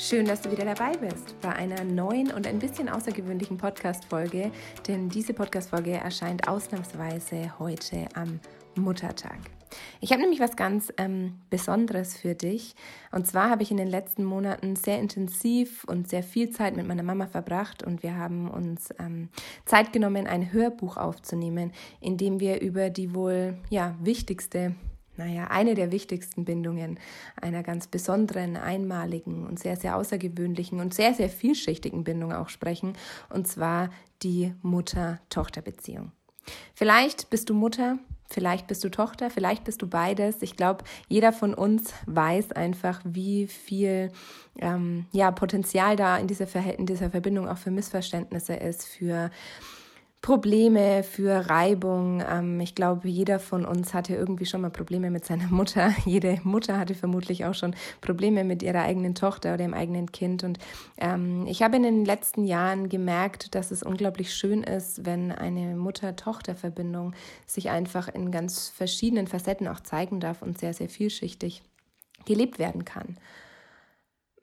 Schön, 0.00 0.26
dass 0.26 0.42
du 0.42 0.52
wieder 0.52 0.64
dabei 0.64 0.96
bist 0.96 1.34
bei 1.40 1.52
einer 1.52 1.82
neuen 1.82 2.30
und 2.30 2.46
ein 2.46 2.60
bisschen 2.60 2.88
außergewöhnlichen 2.88 3.56
Podcast-Folge, 3.56 4.52
denn 4.86 5.08
diese 5.08 5.34
Podcast-Folge 5.34 5.90
erscheint 5.90 6.46
ausnahmsweise 6.46 7.58
heute 7.58 8.06
am 8.14 8.38
Muttertag. 8.76 9.38
Ich 10.00 10.12
habe 10.12 10.22
nämlich 10.22 10.38
was 10.38 10.54
ganz 10.54 10.92
ähm, 10.98 11.40
Besonderes 11.50 12.16
für 12.16 12.36
dich. 12.36 12.76
Und 13.10 13.26
zwar 13.26 13.50
habe 13.50 13.64
ich 13.64 13.72
in 13.72 13.76
den 13.76 13.88
letzten 13.88 14.22
Monaten 14.22 14.76
sehr 14.76 15.00
intensiv 15.00 15.82
und 15.82 16.08
sehr 16.08 16.22
viel 16.22 16.50
Zeit 16.50 16.76
mit 16.76 16.86
meiner 16.86 17.02
Mama 17.02 17.26
verbracht 17.26 17.82
und 17.82 18.04
wir 18.04 18.16
haben 18.16 18.48
uns 18.48 18.94
ähm, 19.00 19.30
Zeit 19.64 19.92
genommen, 19.92 20.28
ein 20.28 20.52
Hörbuch 20.52 20.96
aufzunehmen, 20.96 21.72
in 22.00 22.16
dem 22.16 22.38
wir 22.38 22.60
über 22.60 22.88
die 22.90 23.16
wohl 23.16 23.58
ja, 23.68 23.96
wichtigste 24.00 24.76
naja, 25.18 25.48
eine 25.48 25.74
der 25.74 25.92
wichtigsten 25.92 26.44
Bindungen 26.44 26.98
einer 27.40 27.62
ganz 27.62 27.86
besonderen, 27.86 28.56
einmaligen 28.56 29.46
und 29.46 29.58
sehr, 29.58 29.76
sehr 29.76 29.96
außergewöhnlichen 29.96 30.80
und 30.80 30.94
sehr, 30.94 31.12
sehr 31.12 31.28
vielschichtigen 31.28 32.04
Bindung 32.04 32.32
auch 32.32 32.48
sprechen, 32.48 32.94
und 33.28 33.46
zwar 33.46 33.90
die 34.22 34.54
Mutter-Tochter-Beziehung. 34.62 36.12
Vielleicht 36.74 37.30
bist 37.30 37.50
du 37.50 37.54
Mutter, 37.54 37.98
vielleicht 38.30 38.66
bist 38.66 38.84
du 38.84 38.88
Tochter, 38.88 39.30
vielleicht 39.30 39.64
bist 39.64 39.82
du 39.82 39.86
beides. 39.88 40.40
Ich 40.40 40.56
glaube, 40.56 40.84
jeder 41.08 41.32
von 41.32 41.52
uns 41.52 41.92
weiß 42.06 42.52
einfach, 42.52 43.00
wie 43.04 43.46
viel 43.46 44.12
ähm, 44.58 45.06
ja, 45.12 45.30
Potenzial 45.30 45.96
da 45.96 46.16
in 46.16 46.26
dieser, 46.26 46.48
in 46.78 46.86
dieser 46.86 47.10
Verbindung 47.10 47.48
auch 47.48 47.58
für 47.58 47.70
Missverständnisse 47.70 48.54
ist, 48.54 48.86
für 48.86 49.30
Probleme, 50.20 51.04
für 51.04 51.48
Reibung. 51.48 52.22
Ähm, 52.28 52.60
ich 52.60 52.74
glaube, 52.74 53.08
jeder 53.08 53.38
von 53.38 53.64
uns 53.64 53.94
hatte 53.94 54.14
irgendwie 54.14 54.46
schon 54.46 54.60
mal 54.60 54.70
Probleme 54.70 55.10
mit 55.10 55.24
seiner 55.24 55.46
Mutter. 55.48 55.94
Jede 56.04 56.40
Mutter 56.42 56.78
hatte 56.78 56.94
vermutlich 56.94 57.44
auch 57.44 57.54
schon 57.54 57.74
Probleme 58.00 58.42
mit 58.42 58.62
ihrer 58.62 58.82
eigenen 58.82 59.14
Tochter 59.14 59.50
oder 59.50 59.64
dem 59.64 59.74
eigenen 59.74 60.10
Kind. 60.10 60.42
Und 60.42 60.58
ähm, 60.96 61.46
ich 61.46 61.62
habe 61.62 61.76
in 61.76 61.84
den 61.84 62.04
letzten 62.04 62.44
Jahren 62.44 62.88
gemerkt, 62.88 63.54
dass 63.54 63.70
es 63.70 63.82
unglaublich 63.82 64.34
schön 64.34 64.64
ist, 64.64 65.06
wenn 65.06 65.30
eine 65.30 65.76
Mutter-Tochter-Verbindung 65.76 67.14
sich 67.46 67.70
einfach 67.70 68.08
in 68.08 68.32
ganz 68.32 68.68
verschiedenen 68.68 69.28
Facetten 69.28 69.68
auch 69.68 69.80
zeigen 69.80 70.18
darf 70.18 70.42
und 70.42 70.58
sehr, 70.58 70.74
sehr 70.74 70.88
vielschichtig 70.88 71.62
gelebt 72.26 72.58
werden 72.58 72.84
kann. 72.84 73.16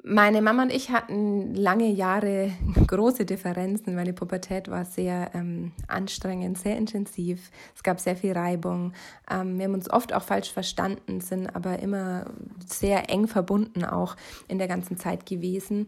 Meine 0.07 0.43
Mama 0.43 0.61
und 0.61 0.71
ich 0.71 0.91
hatten 0.91 1.55
lange 1.55 1.87
Jahre 1.87 2.51
große 2.87 3.25
Differenzen. 3.25 3.95
Meine 3.95 4.13
Pubertät 4.13 4.69
war 4.69 4.85
sehr 4.85 5.31
ähm, 5.33 5.71
anstrengend, 5.87 6.59
sehr 6.59 6.77
intensiv. 6.77 7.49
Es 7.75 7.81
gab 7.81 7.99
sehr 7.99 8.15
viel 8.15 8.33
Reibung. 8.33 8.93
Ähm, 9.31 9.57
wir 9.57 9.65
haben 9.65 9.73
uns 9.73 9.89
oft 9.89 10.13
auch 10.13 10.21
falsch 10.21 10.53
verstanden, 10.53 11.21
sind 11.21 11.47
aber 11.55 11.79
immer 11.79 12.27
sehr 12.67 13.09
eng 13.09 13.25
verbunden 13.25 13.83
auch 13.83 14.15
in 14.47 14.59
der 14.59 14.67
ganzen 14.67 14.95
Zeit 14.95 15.25
gewesen. 15.25 15.87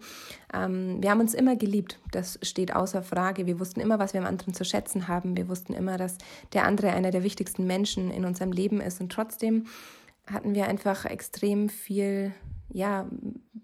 Ähm, 0.51 0.97
wir 0.99 1.11
haben 1.11 1.19
uns 1.19 1.35
immer 1.35 1.55
geliebt. 1.55 1.99
Das 2.09 2.39
steht 2.41 2.75
außer 2.75 3.03
Frage. 3.03 3.45
Wir 3.45 3.59
wussten 3.59 3.81
immer, 3.81 3.99
was 3.99 4.15
wir 4.15 4.21
am 4.21 4.27
anderen 4.27 4.55
zu 4.55 4.65
schätzen 4.65 5.07
haben. 5.07 5.37
Wir 5.37 5.47
wussten 5.47 5.73
immer, 5.73 5.97
dass 5.97 6.17
der 6.53 6.65
andere 6.65 6.89
einer 6.89 7.11
der 7.11 7.21
wichtigsten 7.21 7.67
Menschen 7.67 8.09
in 8.09 8.25
unserem 8.25 8.51
Leben 8.51 8.81
ist. 8.81 8.99
Und 8.99 9.11
trotzdem 9.11 9.67
hatten 10.25 10.55
wir 10.55 10.65
einfach 10.65 11.05
extrem 11.05 11.69
viel 11.69 12.33
ja, 12.69 13.07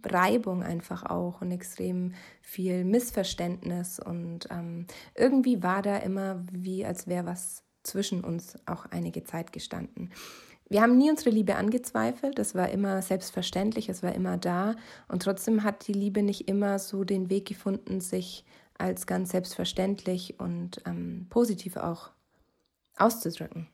Reibung 0.05 0.63
einfach 0.63 1.03
auch 1.03 1.41
und 1.41 1.51
extrem 1.51 2.13
viel 2.41 2.83
Missverständnis. 2.83 3.99
Und 3.99 4.47
ähm, 4.51 4.87
irgendwie 5.15 5.63
war 5.63 5.81
da 5.81 5.97
immer 5.97 6.43
wie, 6.51 6.85
als 6.85 7.07
wäre 7.07 7.25
was 7.25 7.63
zwischen 7.83 8.23
uns 8.23 8.55
auch 8.65 8.85
einige 8.87 9.23
Zeit 9.23 9.51
gestanden. 9.51 10.11
Wir 10.69 10.81
haben 10.81 10.97
nie 10.97 11.11
unsere 11.11 11.29
Liebe 11.29 11.55
angezweifelt, 11.55 12.39
das 12.39 12.55
war 12.55 12.69
immer 12.69 13.01
selbstverständlich, 13.01 13.89
es 13.89 14.01
war 14.01 14.15
immer 14.15 14.37
da 14.37 14.75
und 15.07 15.21
trotzdem 15.21 15.63
hat 15.63 15.87
die 15.87 15.93
Liebe 15.93 16.23
nicht 16.23 16.47
immer 16.47 16.79
so 16.79 17.03
den 17.03 17.29
Weg 17.29 17.47
gefunden, 17.47 17.99
sich 18.01 18.45
als 18.77 19.05
ganz 19.05 19.31
selbstverständlich 19.31 20.39
und 20.39 20.81
ähm, 20.85 21.27
positiv 21.29 21.77
auch 21.77 22.11
auszudrücken. 22.97 23.67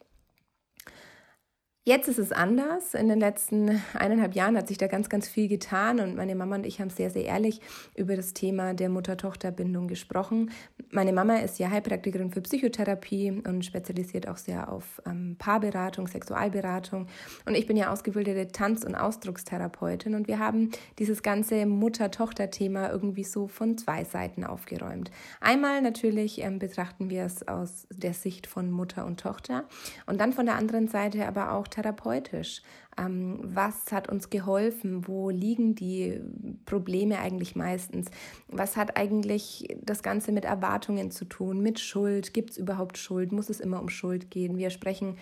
Jetzt 1.86 2.10
ist 2.10 2.20
es 2.20 2.34
anders. 2.34 2.94
In 2.94 3.08
den 3.08 3.22
letzten 3.22 3.82
eineinhalb 3.94 4.36
Jahren 4.36 4.58
hat 4.58 4.68
sich 4.68 4.78
da 4.78 4.88
ganz, 4.88 5.08
ganz 5.08 5.30
viel 5.30 5.48
getan 5.48 6.02
und 6.02 6.18
meine 6.18 6.36
Mama 6.36 6.56
und 6.56 6.66
ich 6.66 6.82
haben 6.82 6.90
sehr, 6.90 7.10
sehr 7.10 7.24
ehrlich 7.24 7.62
über 7.96 8.18
das 8.18 8.34
Thema 8.34 8.74
der 8.74 8.90
Mutter-Tochter-Bindung 8.90 9.88
gesprochen. 9.88 10.52
Meine 10.92 11.14
Mama 11.14 11.38
ist 11.38 11.58
ja 11.58 11.72
Heilpraktikerin 11.72 12.32
für 12.32 12.42
Psychotherapie 12.42 13.32
und 13.32 13.64
spezialisiert 13.64 14.28
auch 14.28 14.36
sehr 14.36 14.70
auf 14.72 15.02
ähm, 15.06 15.38
Paarberatung, 15.40 16.08
Sexualberatung. 16.08 17.08
Und 17.46 17.56
ich 17.56 17.66
bin 17.66 17.78
ja 17.78 17.94
ausgebildete 17.94 18.52
Tanz- 18.52 18.84
und 18.84 18.96
Ausdruckstherapeutin 18.96 20.16
und 20.16 20.28
wir 20.28 20.38
haben 20.38 20.72
dieses 21.00 21.24
ganze 21.24 21.66
Mutter-Tochter-Thema 21.66 22.92
irgendwie 22.92 23.24
so 23.24 23.48
von 23.48 23.78
zwei 23.78 24.04
Seiten 24.04 24.44
aufgeräumt. 24.44 25.12
Einmal 25.40 25.82
natürlich 25.82 26.42
ähm, 26.42 26.60
betrachten 26.60 27.10
wir 27.10 27.24
es 27.24 27.48
aus 27.48 27.88
der 27.90 28.14
Sicht 28.14 28.48
von 28.48 28.70
Mutter 28.70 29.06
und 29.06 29.22
Tochter 29.22 29.64
und 30.08 30.20
dann 30.20 30.34
von 30.34 30.46
der 30.46 30.56
anderen 30.56 30.90
Seite 30.90 31.26
aber 31.26 31.54
auch 31.54 31.69
therapeutisch? 31.70 32.62
Ähm, 32.98 33.40
was 33.44 33.92
hat 33.92 34.10
uns 34.10 34.30
geholfen? 34.30 35.08
Wo 35.08 35.30
liegen 35.30 35.76
die 35.76 36.20
Probleme 36.66 37.20
eigentlich 37.20 37.56
meistens? 37.56 38.10
Was 38.48 38.78
hat 38.78 38.98
eigentlich 38.98 39.76
das 39.82 40.04
Ganze 40.04 40.32
mit 40.32 40.46
Erwartungen 40.46 41.12
zu 41.12 41.26
tun? 41.26 41.62
Mit 41.62 41.80
Schuld? 41.80 42.34
Gibt 42.34 42.52
es 42.52 42.58
überhaupt 42.58 42.98
Schuld? 42.98 43.32
Muss 43.32 43.50
es 43.50 43.60
immer 43.60 43.82
um 43.82 43.90
Schuld 43.90 44.32
gehen? 44.32 44.58
Wir 44.58 44.70
sprechen 44.70 45.18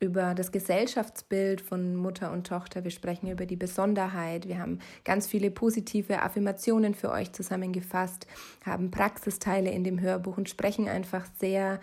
über 0.00 0.34
das 0.34 0.50
Gesellschaftsbild 0.50 1.60
von 1.60 1.94
Mutter 1.94 2.32
und 2.32 2.46
Tochter. 2.46 2.84
Wir 2.84 2.90
sprechen 2.90 3.28
über 3.28 3.44
die 3.44 3.56
Besonderheit. 3.56 4.48
Wir 4.48 4.58
haben 4.58 4.78
ganz 5.04 5.26
viele 5.26 5.50
positive 5.50 6.22
Affirmationen 6.22 6.94
für 6.94 7.10
euch 7.10 7.32
zusammengefasst, 7.32 8.26
haben 8.64 8.90
Praxisteile 8.90 9.70
in 9.70 9.84
dem 9.84 10.00
Hörbuch 10.00 10.38
und 10.38 10.48
sprechen 10.48 10.88
einfach 10.88 11.26
sehr 11.38 11.80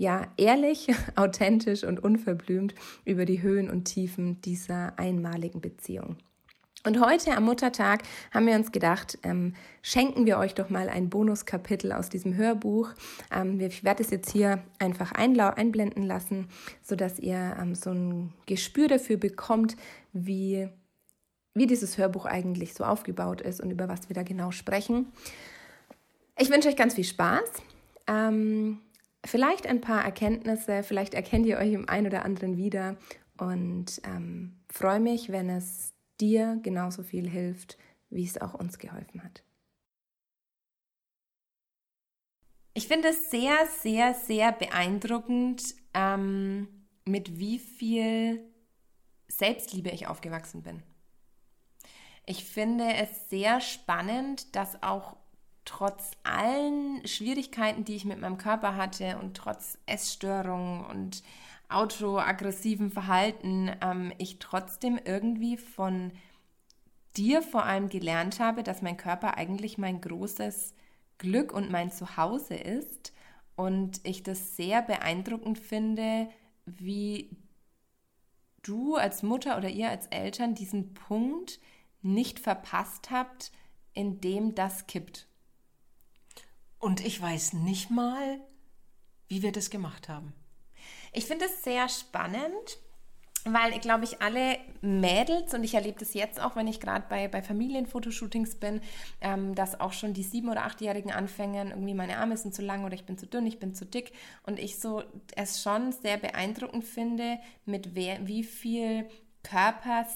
ja 0.00 0.26
ehrlich, 0.38 0.88
authentisch 1.14 1.84
und 1.84 2.02
unverblümt 2.02 2.74
über 3.04 3.26
die 3.26 3.42
Höhen 3.42 3.68
und 3.70 3.84
Tiefen 3.84 4.40
dieser 4.40 4.98
einmaligen 4.98 5.60
Beziehung. 5.60 6.16
Und 6.86 7.04
heute 7.04 7.36
am 7.36 7.44
Muttertag 7.44 8.04
haben 8.30 8.46
wir 8.46 8.54
uns 8.54 8.72
gedacht, 8.72 9.18
ähm, 9.22 9.54
schenken 9.82 10.24
wir 10.24 10.38
euch 10.38 10.54
doch 10.54 10.70
mal 10.70 10.88
ein 10.88 11.10
Bonuskapitel 11.10 11.92
aus 11.92 12.08
diesem 12.08 12.34
Hörbuch. 12.34 12.88
Ähm, 13.30 13.60
ich 13.60 13.84
werde 13.84 14.02
es 14.02 14.08
jetzt 14.08 14.30
hier 14.30 14.62
einfach 14.78 15.12
einblenden 15.12 16.04
lassen, 16.04 16.48
sodass 16.82 17.18
ihr 17.18 17.58
ähm, 17.60 17.74
so 17.74 17.90
ein 17.90 18.32
Gespür 18.46 18.88
dafür 18.88 19.18
bekommt, 19.18 19.76
wie, 20.14 20.66
wie 21.52 21.66
dieses 21.66 21.98
Hörbuch 21.98 22.24
eigentlich 22.24 22.72
so 22.72 22.84
aufgebaut 22.84 23.42
ist 23.42 23.60
und 23.60 23.70
über 23.70 23.86
was 23.86 24.08
wir 24.08 24.14
da 24.14 24.22
genau 24.22 24.50
sprechen. 24.50 25.12
Ich 26.38 26.48
wünsche 26.48 26.70
euch 26.70 26.76
ganz 26.76 26.94
viel 26.94 27.04
Spaß. 27.04 27.50
Ähm, 28.06 28.78
vielleicht 29.24 29.66
ein 29.66 29.80
paar 29.80 30.04
Erkenntnisse, 30.04 30.82
vielleicht 30.82 31.14
erkennt 31.14 31.46
ihr 31.46 31.58
euch 31.58 31.72
im 31.72 31.88
einen 31.88 32.06
oder 32.06 32.24
anderen 32.24 32.56
wieder 32.56 32.96
und 33.38 34.00
ähm, 34.04 34.60
freue 34.70 35.00
mich, 35.00 35.30
wenn 35.30 35.48
es 35.48 35.94
dir 36.20 36.58
genauso 36.62 37.02
viel 37.02 37.28
hilft, 37.28 37.78
wie 38.10 38.24
es 38.24 38.40
auch 38.40 38.54
uns 38.54 38.78
geholfen 38.78 39.22
hat. 39.22 39.42
Ich 42.74 42.86
finde 42.86 43.08
es 43.08 43.30
sehr, 43.30 43.66
sehr, 43.66 44.14
sehr 44.14 44.52
beeindruckend, 44.52 45.74
ähm, 45.92 46.68
mit 47.04 47.38
wie 47.38 47.58
viel 47.58 48.44
Selbstliebe 49.28 49.90
ich 49.90 50.06
aufgewachsen 50.06 50.62
bin. 50.62 50.82
Ich 52.26 52.44
finde 52.44 52.84
es 52.94 53.28
sehr 53.28 53.60
spannend, 53.60 54.54
dass 54.54 54.82
auch 54.82 55.16
trotz 55.64 56.12
allen 56.24 57.06
Schwierigkeiten, 57.06 57.84
die 57.84 57.96
ich 57.96 58.04
mit 58.04 58.20
meinem 58.20 58.38
Körper 58.38 58.76
hatte 58.76 59.18
und 59.18 59.36
trotz 59.36 59.78
Essstörungen 59.86 60.84
und 60.86 61.22
autoaggressiven 61.68 62.90
Verhalten, 62.90 63.70
ähm, 63.80 64.12
ich 64.18 64.38
trotzdem 64.38 64.98
irgendwie 65.04 65.56
von 65.56 66.12
dir 67.16 67.42
vor 67.42 67.64
allem 67.64 67.88
gelernt 67.88 68.40
habe, 68.40 68.62
dass 68.62 68.82
mein 68.82 68.96
Körper 68.96 69.36
eigentlich 69.36 69.78
mein 69.78 70.00
großes 70.00 70.74
Glück 71.18 71.52
und 71.52 71.70
mein 71.70 71.90
Zuhause 71.90 72.54
ist. 72.54 73.12
Und 73.56 74.00
ich 74.04 74.22
das 74.22 74.56
sehr 74.56 74.80
beeindruckend 74.82 75.58
finde, 75.58 76.28
wie 76.64 77.36
du 78.62 78.96
als 78.96 79.22
Mutter 79.22 79.56
oder 79.56 79.68
ihr 79.68 79.90
als 79.90 80.06
Eltern 80.06 80.54
diesen 80.54 80.94
Punkt 80.94 81.60
nicht 82.02 82.38
verpasst 82.38 83.10
habt, 83.10 83.52
in 83.92 84.20
dem 84.20 84.54
das 84.54 84.86
kippt. 84.86 85.26
Und 86.80 87.04
ich 87.04 87.20
weiß 87.20 87.52
nicht 87.52 87.90
mal, 87.90 88.40
wie 89.28 89.42
wir 89.42 89.52
das 89.52 89.70
gemacht 89.70 90.08
haben. 90.08 90.32
Ich 91.12 91.26
finde 91.26 91.44
es 91.44 91.62
sehr 91.62 91.88
spannend, 91.88 92.78
weil 93.44 93.72
ich 93.72 93.80
glaube 93.80 94.04
ich 94.04 94.20
alle 94.20 94.58
Mädels 94.80 95.54
und 95.54 95.62
ich 95.62 95.74
erlebe 95.74 95.98
das 95.98 96.14
jetzt 96.14 96.40
auch, 96.40 96.56
wenn 96.56 96.66
ich 96.66 96.80
gerade 96.80 97.04
bei, 97.08 97.28
bei 97.28 97.42
Familienfotoshootings 97.42 98.56
bin, 98.56 98.80
ähm, 99.20 99.54
dass 99.54 99.80
auch 99.80 99.92
schon 99.92 100.14
die 100.14 100.22
sieben- 100.22 100.48
oder 100.48 100.64
achtjährigen 100.64 101.10
anfangen, 101.10 101.68
irgendwie 101.70 101.94
meine 101.94 102.18
Arme 102.18 102.36
sind 102.36 102.54
zu 102.54 102.62
lang 102.62 102.84
oder 102.84 102.94
ich 102.94 103.04
bin 103.04 103.18
zu 103.18 103.26
dünn, 103.26 103.46
ich 103.46 103.58
bin 103.58 103.74
zu 103.74 103.84
dick 103.84 104.12
und 104.44 104.58
ich 104.58 104.78
so 104.78 105.02
es 105.36 105.62
schon 105.62 105.92
sehr 105.92 106.16
beeindruckend 106.16 106.84
finde, 106.84 107.38
mit 107.66 107.94
wer, 107.94 108.26
wie 108.26 108.44
viel 108.44 109.08
Körper 109.42 110.06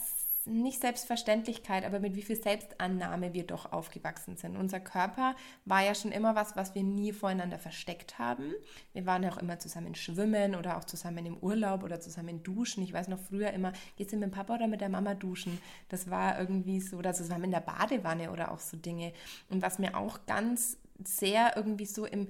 nicht 0.46 0.80
Selbstverständlichkeit, 0.80 1.84
aber 1.84 2.00
mit 2.00 2.16
wie 2.16 2.22
viel 2.22 2.36
Selbstannahme 2.36 3.32
wir 3.32 3.46
doch 3.46 3.72
aufgewachsen 3.72 4.36
sind. 4.36 4.56
Unser 4.56 4.80
Körper 4.80 5.34
war 5.64 5.82
ja 5.82 5.94
schon 5.94 6.12
immer 6.12 6.34
was, 6.34 6.56
was 6.56 6.74
wir 6.74 6.82
nie 6.82 7.12
voreinander 7.12 7.58
versteckt 7.58 8.18
haben. 8.18 8.52
Wir 8.92 9.06
waren 9.06 9.22
ja 9.22 9.30
auch 9.30 9.38
immer 9.38 9.58
zusammen 9.58 9.94
schwimmen 9.94 10.54
oder 10.54 10.76
auch 10.76 10.84
zusammen 10.84 11.26
im 11.26 11.36
Urlaub 11.38 11.82
oder 11.82 12.00
zusammen 12.00 12.42
duschen. 12.42 12.82
Ich 12.82 12.92
weiß 12.92 13.08
noch 13.08 13.20
früher 13.20 13.50
immer, 13.52 13.72
gehst 13.96 14.12
du 14.12 14.16
mit 14.16 14.24
dem 14.24 14.32
Papa 14.32 14.54
oder 14.54 14.68
mit 14.68 14.80
der 14.80 14.88
Mama 14.88 15.14
duschen? 15.14 15.58
Das 15.88 16.10
war 16.10 16.38
irgendwie 16.38 16.80
so, 16.80 16.96
oder 16.96 17.14
zusammen 17.14 17.44
in 17.44 17.50
der 17.50 17.60
Badewanne 17.60 18.30
oder 18.30 18.52
auch 18.52 18.60
so 18.60 18.76
Dinge. 18.76 19.12
Und 19.48 19.62
was 19.62 19.78
mir 19.78 19.96
auch 19.96 20.26
ganz 20.26 20.78
sehr 21.02 21.56
irgendwie 21.56 21.86
so 21.86 22.06
im 22.06 22.28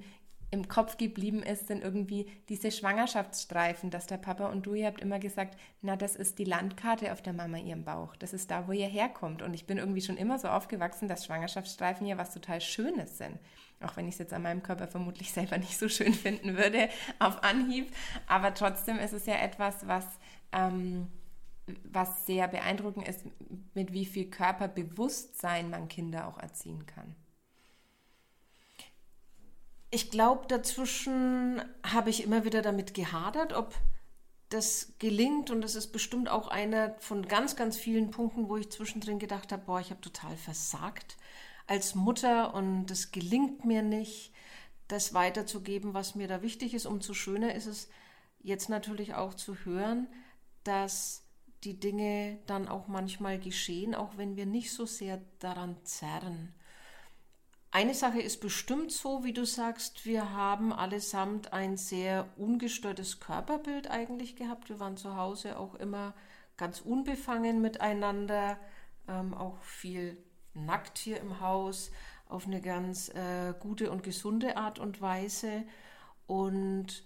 im 0.55 0.67
Kopf 0.67 0.97
geblieben 0.97 1.43
ist, 1.43 1.67
sind 1.67 1.83
irgendwie 1.83 2.27
diese 2.49 2.71
Schwangerschaftsstreifen, 2.71 3.89
dass 3.91 4.07
der 4.07 4.17
Papa 4.17 4.47
und 4.47 4.65
du, 4.65 4.73
ihr 4.73 4.87
habt 4.87 5.01
immer 5.01 5.19
gesagt, 5.19 5.57
na, 5.81 5.95
das 5.95 6.15
ist 6.15 6.39
die 6.39 6.45
Landkarte 6.45 7.11
auf 7.11 7.21
der 7.21 7.33
Mama 7.33 7.57
ihrem 7.57 7.83
Bauch. 7.83 8.15
Das 8.15 8.33
ist 8.33 8.49
da, 8.49 8.67
wo 8.67 8.71
ihr 8.71 8.87
herkommt. 8.87 9.41
Und 9.41 9.53
ich 9.53 9.67
bin 9.67 9.77
irgendwie 9.77 10.01
schon 10.01 10.17
immer 10.17 10.39
so 10.39 10.47
aufgewachsen, 10.47 11.07
dass 11.07 11.25
Schwangerschaftsstreifen 11.25 12.07
ja 12.07 12.17
was 12.17 12.33
total 12.33 12.61
Schönes 12.61 13.17
sind. 13.17 13.37
Auch 13.81 13.97
wenn 13.97 14.07
ich 14.07 14.15
es 14.15 14.19
jetzt 14.19 14.33
an 14.33 14.43
meinem 14.43 14.63
Körper 14.63 14.87
vermutlich 14.87 15.31
selber 15.31 15.57
nicht 15.57 15.77
so 15.77 15.89
schön 15.89 16.13
finden 16.13 16.57
würde 16.57 16.89
auf 17.19 17.43
Anhieb. 17.43 17.93
Aber 18.27 18.53
trotzdem 18.53 18.97
ist 18.97 19.13
es 19.13 19.25
ja 19.25 19.35
etwas, 19.35 19.87
was, 19.87 20.05
ähm, 20.53 21.07
was 21.83 22.25
sehr 22.25 22.47
beeindruckend 22.47 23.07
ist, 23.07 23.25
mit 23.73 23.91
wie 23.91 24.05
viel 24.05 24.29
Körperbewusstsein 24.29 25.69
man 25.69 25.89
Kinder 25.89 26.27
auch 26.27 26.37
erziehen 26.37 26.85
kann. 26.85 27.15
Ich 29.95 30.11
glaube, 30.11 30.45
dazwischen 30.49 31.61
habe 31.81 32.09
ich 32.09 32.21
immer 32.21 32.43
wieder 32.43 32.61
damit 32.61 32.93
gehadert, 32.93 33.53
ob 33.53 33.73
das 34.49 34.91
gelingt. 34.99 35.51
Und 35.51 35.61
das 35.61 35.75
ist 35.75 35.93
bestimmt 35.93 36.27
auch 36.27 36.49
einer 36.49 36.95
von 36.99 37.25
ganz, 37.25 37.55
ganz 37.55 37.77
vielen 37.77 38.11
Punkten, 38.11 38.49
wo 38.49 38.57
ich 38.57 38.69
zwischendrin 38.69 39.19
gedacht 39.19 39.53
habe, 39.53 39.63
boah, 39.65 39.79
ich 39.79 39.91
habe 39.91 40.01
total 40.01 40.35
versagt 40.35 41.15
als 41.65 41.95
Mutter 41.95 42.53
und 42.53 42.87
das 42.87 43.13
gelingt 43.13 43.63
mir 43.63 43.83
nicht, 43.83 44.33
das 44.89 45.13
weiterzugeben, 45.13 45.93
was 45.93 46.13
mir 46.13 46.27
da 46.27 46.41
wichtig 46.41 46.73
ist. 46.73 46.87
Umso 46.87 47.13
schöner 47.13 47.55
ist 47.55 47.65
es 47.65 47.87
jetzt 48.39 48.67
natürlich 48.67 49.13
auch 49.13 49.33
zu 49.33 49.55
hören, 49.63 50.09
dass 50.65 51.23
die 51.63 51.79
Dinge 51.79 52.39
dann 52.47 52.67
auch 52.67 52.89
manchmal 52.89 53.39
geschehen, 53.39 53.95
auch 53.95 54.17
wenn 54.17 54.35
wir 54.35 54.45
nicht 54.45 54.73
so 54.73 54.85
sehr 54.85 55.21
daran 55.39 55.77
zerren. 55.85 56.53
Eine 57.75 57.93
Sache 57.93 58.21
ist 58.21 58.39
bestimmt 58.39 58.93
so, 58.93 59.25
wie 59.25 59.33
du 59.33 59.45
sagst, 59.45 60.05
wir 60.05 60.31
haben 60.31 60.71
allesamt 60.71 61.51
ein 61.51 61.75
sehr 61.75 62.25
ungestörtes 62.37 63.19
Körperbild 63.19 63.91
eigentlich 63.91 64.37
gehabt. 64.37 64.69
Wir 64.69 64.79
waren 64.79 64.95
zu 64.95 65.17
Hause 65.17 65.59
auch 65.59 65.75
immer 65.75 66.13
ganz 66.55 66.79
unbefangen 66.79 67.59
miteinander, 67.59 68.57
ähm, 69.09 69.33
auch 69.33 69.61
viel 69.61 70.17
nackt 70.53 70.97
hier 70.97 71.19
im 71.19 71.41
Haus 71.41 71.91
auf 72.29 72.47
eine 72.47 72.61
ganz 72.61 73.09
äh, 73.09 73.53
gute 73.59 73.91
und 73.91 74.03
gesunde 74.03 74.55
Art 74.55 74.79
und 74.79 75.01
Weise. 75.01 75.65
Und 76.27 77.03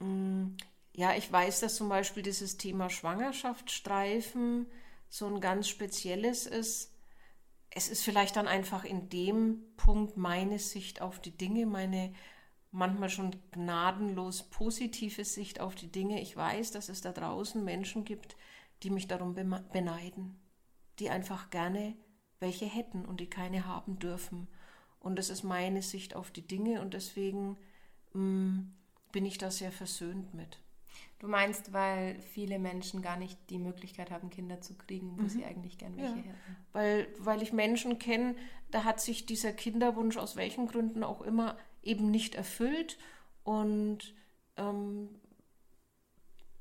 mh, 0.00 0.06
mm, 0.06 0.56
ja, 0.92 1.14
ich 1.14 1.32
weiß, 1.32 1.60
dass 1.60 1.76
zum 1.76 1.88
Beispiel 1.88 2.22
dieses 2.22 2.58
Thema 2.58 2.90
Schwangerschaftsstreifen 2.90 4.66
so 5.08 5.24
ein 5.28 5.40
ganz 5.40 5.66
spezielles 5.66 6.44
ist 6.44 6.92
es 7.70 7.88
ist 7.88 8.02
vielleicht 8.02 8.36
dann 8.36 8.48
einfach 8.48 8.84
in 8.84 9.08
dem 9.08 9.62
Punkt 9.76 10.16
meine 10.16 10.58
Sicht 10.58 11.00
auf 11.02 11.20
die 11.20 11.36
Dinge, 11.36 11.66
meine 11.66 12.12
manchmal 12.70 13.08
schon 13.08 13.34
gnadenlos 13.52 14.42
positive 14.44 15.24
Sicht 15.24 15.60
auf 15.60 15.74
die 15.74 15.90
Dinge. 15.90 16.20
Ich 16.20 16.36
weiß, 16.36 16.70
dass 16.72 16.88
es 16.88 17.00
da 17.00 17.12
draußen 17.12 17.64
Menschen 17.64 18.04
gibt, 18.04 18.36
die 18.82 18.90
mich 18.90 19.08
darum 19.08 19.34
beneiden, 19.34 20.38
die 20.98 21.10
einfach 21.10 21.50
gerne 21.50 21.96
welche 22.40 22.66
hätten 22.66 23.04
und 23.04 23.20
die 23.20 23.30
keine 23.30 23.66
haben 23.66 23.98
dürfen. 23.98 24.48
Und 25.00 25.16
das 25.16 25.30
ist 25.30 25.42
meine 25.42 25.82
Sicht 25.82 26.14
auf 26.14 26.30
die 26.30 26.46
Dinge 26.46 26.80
und 26.80 26.94
deswegen 26.94 27.56
mh, 28.12 28.22
mm, 28.22 28.74
bin 29.12 29.24
ich 29.24 29.38
da 29.38 29.50
sehr 29.50 29.72
versöhnt 29.72 30.34
mit. 30.34 30.60
Du 31.18 31.26
meinst, 31.26 31.72
weil 31.72 32.20
viele 32.20 32.58
Menschen 32.58 33.02
gar 33.02 33.16
nicht 33.16 33.38
die 33.50 33.58
Möglichkeit 33.58 34.10
haben, 34.10 34.30
Kinder 34.30 34.60
zu 34.60 34.76
kriegen, 34.76 35.18
wo 35.18 35.22
mhm. 35.22 35.28
sie 35.28 35.44
eigentlich 35.44 35.76
gern 35.76 35.96
welche 35.96 36.10
ja. 36.10 36.22
hätten. 36.22 36.56
Weil, 36.72 37.08
weil 37.18 37.42
ich 37.42 37.52
Menschen 37.52 37.98
kenne, 37.98 38.36
da 38.70 38.84
hat 38.84 39.00
sich 39.00 39.26
dieser 39.26 39.52
Kinderwunsch 39.52 40.16
aus 40.16 40.36
welchen 40.36 40.68
Gründen 40.68 41.02
auch 41.02 41.22
immer 41.22 41.56
eben 41.82 42.10
nicht 42.10 42.36
erfüllt. 42.36 42.98
Und 43.42 44.14
ähm, 44.56 45.08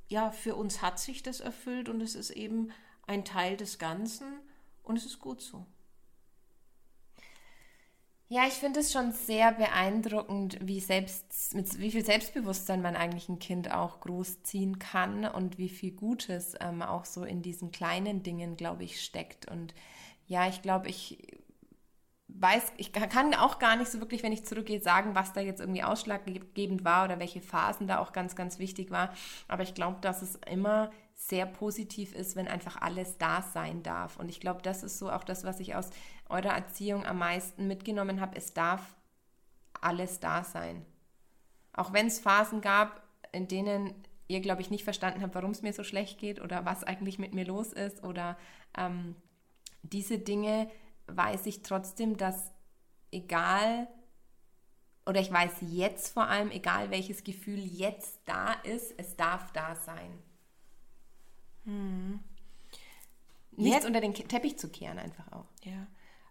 ja, 0.07 0.31
für 0.31 0.55
uns 0.55 0.81
hat 0.81 0.99
sich 0.99 1.21
das 1.21 1.39
erfüllt 1.39 1.87
und 1.89 2.01
es 2.01 2.15
ist 2.15 2.31
eben 2.31 2.71
ein 3.05 3.25
Teil 3.25 3.57
des 3.57 3.77
Ganzen 3.77 4.39
und 4.83 4.97
es 4.97 5.05
ist 5.05 5.19
gut 5.19 5.41
so. 5.41 5.65
Ja, 8.29 8.45
ich 8.45 8.55
finde 8.55 8.81
es 8.81 8.91
schon 8.91 9.13
sehr 9.13 9.53
beeindruckend, 9.53 10.57
wie, 10.61 10.81
selbst, 10.81 11.55
mit 11.55 11.79
wie 11.79 11.91
viel 11.91 12.03
Selbstbewusstsein 12.03 12.81
man 12.81 12.97
eigentlich 12.97 13.29
ein 13.29 13.39
Kind 13.39 13.71
auch 13.73 14.01
großziehen 14.01 14.79
kann 14.79 15.23
und 15.25 15.57
wie 15.57 15.69
viel 15.69 15.91
Gutes 15.91 16.53
ähm, 16.59 16.81
auch 16.81 17.05
so 17.05 17.23
in 17.23 17.41
diesen 17.41 17.71
kleinen 17.71 18.23
Dingen, 18.23 18.57
glaube 18.57 18.83
ich, 18.83 19.01
steckt. 19.01 19.49
Und 19.49 19.73
ja, 20.27 20.45
ich 20.49 20.61
glaube, 20.61 20.89
ich 20.89 21.19
weiß, 22.27 22.73
ich 22.77 22.91
kann 22.91 23.33
auch 23.33 23.59
gar 23.59 23.77
nicht 23.77 23.89
so 23.89 23.99
wirklich, 23.99 24.21
wenn 24.23 24.33
ich 24.33 24.45
zurückgehe, 24.45 24.81
sagen, 24.81 25.15
was 25.15 25.33
da 25.33 25.39
jetzt 25.41 25.61
irgendwie 25.61 25.83
ausschlaggebend 25.83 26.83
war 26.83 27.05
oder 27.05 27.19
welche 27.19 27.41
Phasen 27.41 27.87
da 27.87 27.99
auch 27.99 28.11
ganz, 28.11 28.35
ganz 28.35 28.59
wichtig 28.59 28.91
war. 28.91 29.13
Aber 29.47 29.63
ich 29.63 29.73
glaube, 29.73 29.99
dass 30.01 30.21
es 30.21 30.35
immer 30.51 30.91
sehr 31.15 31.45
positiv 31.45 32.13
ist, 32.13 32.35
wenn 32.35 32.47
einfach 32.47 32.79
alles 32.81 33.17
da 33.17 33.41
sein 33.41 33.81
darf. 33.81 34.17
Und 34.17 34.29
ich 34.29 34.39
glaube, 34.39 34.61
das 34.61 34.83
ist 34.83 34.99
so 34.99 35.09
auch 35.09 35.23
das, 35.23 35.45
was 35.45 35.59
ich 35.59 35.75
aus 35.75 35.89
eurer 36.29 36.53
Erziehung 36.53 37.05
am 37.05 37.19
meisten 37.19 37.67
mitgenommen 37.67 38.21
habe. 38.21 38.37
Es 38.37 38.53
darf 38.53 38.95
alles 39.81 40.19
da 40.19 40.43
sein. 40.43 40.85
Auch 41.73 41.93
wenn 41.93 42.07
es 42.07 42.19
Phasen 42.19 42.61
gab, 42.61 43.01
in 43.31 43.47
denen 43.47 43.93
ihr, 44.27 44.41
glaube 44.41 44.61
ich, 44.61 44.69
nicht 44.69 44.83
verstanden 44.83 45.21
habt, 45.21 45.35
warum 45.35 45.51
es 45.51 45.61
mir 45.61 45.73
so 45.73 45.83
schlecht 45.83 46.19
geht 46.19 46.41
oder 46.41 46.65
was 46.65 46.83
eigentlich 46.83 47.19
mit 47.19 47.33
mir 47.33 47.45
los 47.45 47.71
ist 47.71 48.03
oder 48.03 48.37
ähm, 48.77 49.15
diese 49.83 50.19
Dinge 50.19 50.69
weiß 51.07 51.45
ich 51.45 51.61
trotzdem, 51.61 52.17
dass 52.17 52.51
egal, 53.11 53.87
oder 55.05 55.21
ich 55.21 55.31
weiß 55.31 55.57
jetzt 55.61 56.13
vor 56.13 56.27
allem, 56.27 56.51
egal 56.51 56.91
welches 56.91 57.23
Gefühl 57.23 57.59
jetzt 57.59 58.19
da 58.25 58.53
ist, 58.63 58.93
es 58.97 59.15
darf 59.15 59.51
da 59.53 59.75
sein. 59.75 60.11
Hm. 61.63 62.19
Nichts 63.51 63.85
unter 63.85 64.01
den 64.01 64.13
Teppich 64.13 64.57
zu 64.57 64.69
kehren, 64.69 64.99
einfach 64.99 65.31
auch. 65.31 65.47
Ja. 65.63 65.87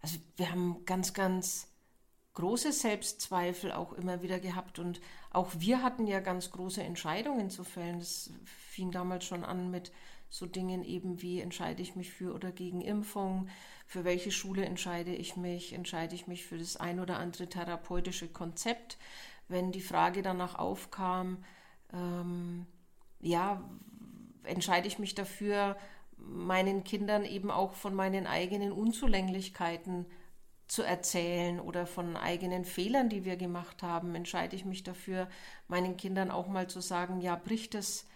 Also 0.06 0.20
wir 0.36 0.52
haben 0.52 0.84
ganz, 0.84 1.14
ganz 1.14 1.66
große 2.34 2.70
Selbstzweifel 2.70 3.72
auch 3.72 3.92
immer 3.92 4.22
wieder 4.22 4.38
gehabt 4.38 4.78
und 4.78 5.00
auch 5.32 5.50
wir 5.58 5.82
hatten 5.82 6.06
ja 6.06 6.20
ganz 6.20 6.52
große 6.52 6.80
Entscheidungen 6.80 7.50
zu 7.50 7.64
fällen. 7.64 7.98
Das 7.98 8.30
fing 8.44 8.92
damals 8.92 9.24
schon 9.24 9.42
an 9.42 9.68
mit 9.72 9.90
so 10.28 10.46
Dingen 10.46 10.84
eben 10.84 11.22
wie 11.22 11.40
entscheide 11.40 11.82
ich 11.82 11.96
mich 11.96 12.12
für 12.12 12.36
oder 12.36 12.52
gegen 12.52 12.82
Impfung, 12.82 13.48
für 13.84 14.04
welche 14.04 14.30
Schule 14.30 14.64
entscheide 14.64 15.12
ich 15.12 15.36
mich, 15.36 15.72
entscheide 15.72 16.14
ich 16.14 16.28
mich 16.28 16.46
für 16.46 16.56
das 16.56 16.76
ein 16.76 17.00
oder 17.00 17.18
andere 17.18 17.48
therapeutische 17.48 18.28
Konzept. 18.28 18.98
Wenn 19.48 19.72
die 19.72 19.80
Frage 19.80 20.22
danach 20.22 20.54
aufkam, 20.54 21.42
ähm, 21.92 22.64
ja, 23.18 23.60
entscheide 24.44 24.86
ich 24.86 25.00
mich 25.00 25.16
dafür, 25.16 25.76
meinen 26.28 26.84
Kindern 26.84 27.24
eben 27.24 27.50
auch 27.50 27.74
von 27.74 27.94
meinen 27.94 28.26
eigenen 28.26 28.72
Unzulänglichkeiten 28.72 30.06
zu 30.66 30.82
erzählen 30.82 31.60
oder 31.60 31.86
von 31.86 32.16
eigenen 32.16 32.64
Fehlern, 32.64 33.08
die 33.08 33.24
wir 33.24 33.36
gemacht 33.36 33.82
haben, 33.82 34.14
entscheide 34.14 34.56
ich 34.56 34.64
mich 34.64 34.82
dafür, 34.82 35.28
meinen 35.68 35.96
Kindern 35.96 36.30
auch 36.30 36.48
mal 36.48 36.68
zu 36.68 36.80
sagen, 36.80 37.20
ja, 37.20 37.36
bricht 37.36 37.74
es, 37.74 38.06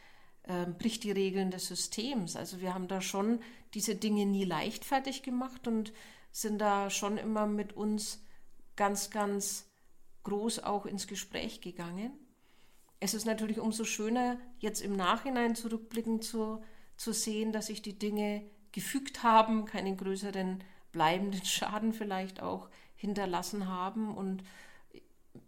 äh, 0.42 0.66
bricht 0.66 1.04
die 1.04 1.12
Regeln 1.12 1.50
des 1.50 1.68
Systems. 1.68 2.34
Also 2.34 2.60
wir 2.60 2.74
haben 2.74 2.88
da 2.88 3.00
schon 3.00 3.40
diese 3.74 3.94
Dinge 3.94 4.26
nie 4.26 4.44
leichtfertig 4.44 5.22
gemacht 5.22 5.68
und 5.68 5.92
sind 6.32 6.58
da 6.58 6.90
schon 6.90 7.18
immer 7.18 7.46
mit 7.46 7.72
uns 7.72 8.24
ganz, 8.74 9.10
ganz 9.10 9.70
groß 10.24 10.64
auch 10.64 10.86
ins 10.86 11.06
Gespräch 11.06 11.60
gegangen 11.60 12.12
es 13.00 13.14
ist 13.14 13.24
natürlich 13.24 13.58
umso 13.58 13.84
schöner, 13.84 14.38
jetzt 14.58 14.82
im 14.82 14.92
Nachhinein 14.92 15.56
zurückblickend 15.56 16.22
zu, 16.22 16.62
zu 17.00 17.14
sehen, 17.14 17.50
dass 17.50 17.68
sich 17.68 17.80
die 17.80 17.98
Dinge 17.98 18.42
gefügt 18.72 19.22
haben, 19.22 19.64
keinen 19.64 19.96
größeren 19.96 20.62
bleibenden 20.92 21.42
Schaden 21.46 21.94
vielleicht 21.94 22.42
auch 22.42 22.68
hinterlassen 22.94 23.68
haben. 23.68 24.14
Und 24.14 24.44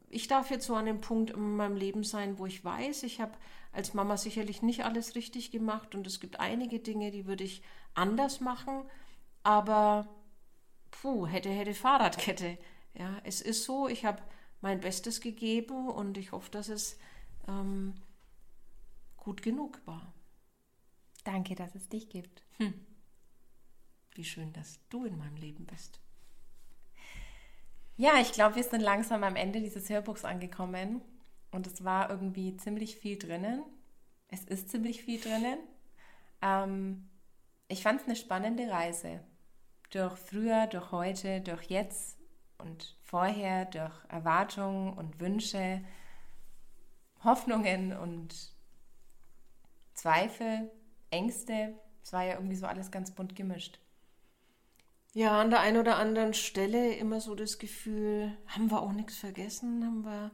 ich 0.09 0.29
darf 0.29 0.51
jetzt 0.51 0.67
so 0.67 0.75
an 0.75 0.87
dem 0.87 1.03
Punkt 1.03 1.33
in 1.33 1.57
meinem 1.57 1.77
Leben 1.77 2.05
sein, 2.05 2.39
wo 2.39 2.47
ich 2.47 2.65
weiß, 2.65 3.03
ich 3.03 3.21
habe 3.21 3.33
als 3.71 3.93
Mama 3.93 4.17
sicherlich 4.17 4.63
nicht 4.63 4.87
alles 4.87 5.15
richtig 5.15 5.51
gemacht 5.51 5.95
und 5.95 6.07
es 6.07 6.21
gibt 6.21 6.41
einige 6.41 6.79
Dinge, 6.79 7.11
die 7.11 7.27
würde 7.27 7.45
ich 7.45 7.63
anders 7.93 8.41
machen, 8.41 8.85
aber 9.43 10.09
puh, 10.91 11.27
hätte, 11.27 11.51
hätte 11.51 11.75
Fahrradkette. 11.75 12.57
Ja, 12.95 13.21
es 13.25 13.43
ist 13.43 13.65
so, 13.65 13.89
ich 13.89 14.07
habe 14.07 14.23
mein 14.63 14.81
Bestes 14.81 15.21
gegeben 15.21 15.91
und 15.91 16.17
ich 16.17 16.33
hoffe, 16.33 16.51
dass 16.51 16.71
es 16.71 16.97
ähm, 17.47 17.93
gut 19.19 19.43
genug 19.43 19.83
war. 19.85 20.15
Danke, 21.25 21.55
dass 21.55 21.75
es 21.75 21.89
dich 21.89 22.09
gibt. 22.09 22.43
Hm. 22.59 22.75
wie 24.15 24.25
schön, 24.25 24.53
dass 24.53 24.79
du 24.91 25.07
in 25.07 25.17
meinem 25.17 25.37
Leben 25.37 25.65
bist. 25.65 26.01
Ja, 27.97 28.21
ich 28.21 28.33
glaube, 28.33 28.57
wir 28.57 28.65
sind 28.65 28.81
langsam 28.81 29.25
am 29.25 29.37
Ende 29.37 29.61
dieses 29.61 29.89
Hörbuchs 29.89 30.25
angekommen 30.25 31.01
und 31.51 31.67
es 31.67 31.85
war 31.85 32.11
irgendwie 32.11 32.57
ziemlich 32.57 32.97
viel 32.97 33.19
drinnen. 33.19 33.63
Es 34.29 34.45
ist 34.45 34.71
ziemlich 34.71 35.03
viel 35.03 35.21
drinnen. 35.21 35.59
Ähm, 36.41 37.09
ich 37.69 37.83
fand 37.83 38.01
es 38.01 38.07
eine 38.07 38.17
spannende 38.17 38.71
Reise. 38.71 39.21
Durch 39.91 40.19
früher, 40.19 40.67
durch 40.67 40.91
heute, 40.91 41.41
durch 41.41 41.65
jetzt 41.65 42.19
und 42.59 42.97
vorher, 43.03 43.67
durch 43.67 43.93
Erwartungen 44.09 44.95
und 44.95 45.21
Wünsche, 45.21 45.83
Hoffnungen 47.23 47.97
und 47.97 48.53
Zweifel, 49.95 50.71
Ängste. 51.13 51.75
Es 52.03 52.13
war 52.13 52.25
ja 52.25 52.35
irgendwie 52.35 52.57
so 52.57 52.67
alles 52.67 52.91
ganz 52.91 53.13
bunt 53.13 53.37
gemischt. 53.37 53.79
Ja, 55.15 55.41
an 55.41 55.51
der 55.51 55.61
einen 55.61 55.77
oder 55.77 55.97
anderen 55.97 56.33
Stelle 56.33 56.95
immer 56.95 57.21
so 57.21 57.35
das 57.35 57.59
Gefühl, 57.59 58.37
haben 58.47 58.71
wir 58.71 58.81
auch 58.81 58.93
nichts 58.93 59.17
vergessen, 59.17 59.85
haben 59.85 60.05
wir 60.05 60.31